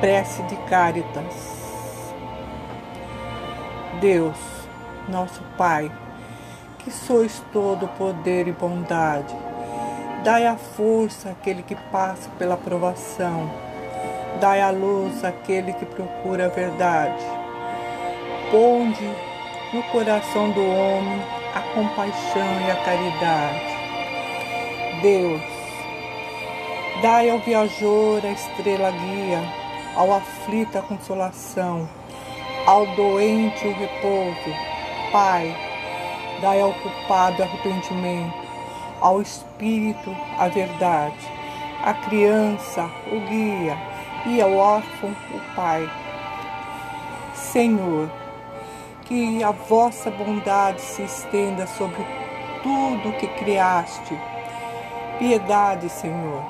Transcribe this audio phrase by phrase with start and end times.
[0.00, 1.58] Prece de Cáritas.
[4.00, 4.36] Deus,
[5.08, 5.90] nosso Pai,
[6.78, 9.34] que sois todo poder e bondade,
[10.22, 13.50] dai a força àquele que passa pela provação,
[14.40, 17.24] dai a luz àquele que procura a verdade.
[18.52, 19.10] Ponde
[19.72, 21.20] no coração do homem
[21.56, 23.78] a compaixão e a caridade.
[25.02, 25.42] Deus,
[27.02, 29.67] dai ao viajor a estrela guia,
[29.98, 31.88] ao aflito a consolação,
[32.64, 34.54] ao doente o repouso.
[35.10, 35.52] Pai,
[36.40, 38.38] dai ao culpado arrependimento,
[39.00, 41.18] ao espírito a verdade,
[41.82, 43.76] à criança o guia
[44.24, 45.90] e ao órfão o pai.
[47.34, 48.08] Senhor,
[49.04, 52.06] que a vossa bondade se estenda sobre
[52.62, 54.16] tudo que criaste.
[55.18, 56.44] Piedade, Senhor,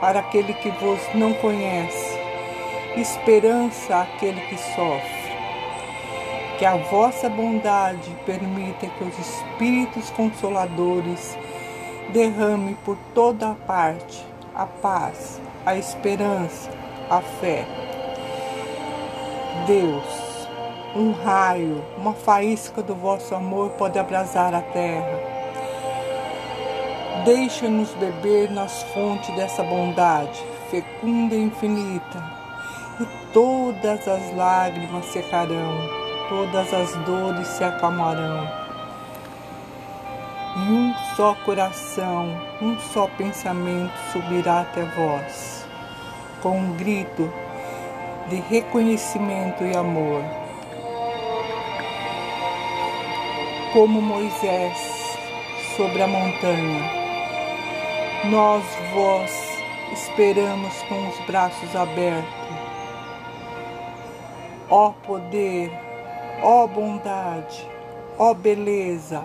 [0.00, 2.23] para aquele que vos não conhece
[3.00, 5.24] esperança àquele que sofre.
[6.58, 11.36] Que a vossa bondade permita que os Espíritos Consoladores
[12.12, 16.70] derrame por toda a parte a paz, a esperança,
[17.10, 17.66] a fé.
[19.66, 20.48] Deus,
[20.94, 25.34] um raio, uma faísca do vosso amor pode abrasar a terra.
[27.24, 32.43] Deixa-nos beber nas fontes dessa bondade, fecunda e infinita,
[33.00, 35.78] e todas as lágrimas secarão,
[36.28, 38.48] todas as dores se acalmarão.
[40.56, 42.28] E um só coração,
[42.62, 45.66] um só pensamento subirá até vós,
[46.40, 47.32] com um grito
[48.28, 50.22] de reconhecimento e amor.
[53.72, 55.18] Como Moisés
[55.76, 57.04] sobre a montanha,
[58.26, 59.58] nós vós
[59.92, 62.63] esperamos com os braços abertos
[64.70, 65.70] Ó poder,
[66.42, 67.68] ó bondade,
[68.18, 69.22] ó beleza,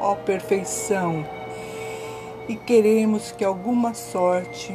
[0.00, 1.24] ó perfeição,
[2.48, 4.74] e queremos que alguma sorte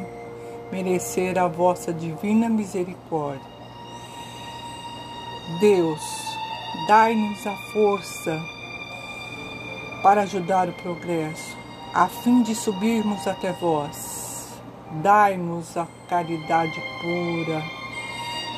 [0.72, 3.54] merecer a vossa divina misericórdia.
[5.60, 6.02] Deus,
[6.88, 8.40] dai-nos a força
[10.02, 11.58] para ajudar o progresso,
[11.94, 14.50] a fim de subirmos até vós.
[15.02, 17.64] Dai-nos a caridade pura,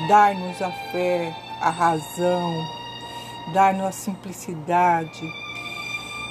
[0.08, 2.64] dai-nos a fé, a razão,
[3.52, 5.28] dar-nos a simplicidade,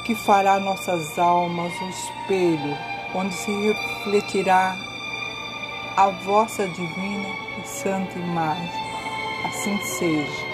[0.06, 2.78] que fará nossas almas um espelho
[3.16, 4.76] onde se refletirá
[5.96, 7.28] a vossa divina
[7.60, 8.70] e santa imagem.
[9.44, 10.53] Assim seja.